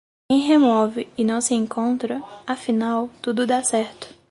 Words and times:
Quem 0.27 0.39
remove 0.47 1.07
e 1.15 1.23
não 1.23 1.39
se 1.39 1.53
encontra, 1.53 2.23
afinal, 2.47 3.07
tudo 3.21 3.45
dá 3.45 3.63
certo. 3.63 4.15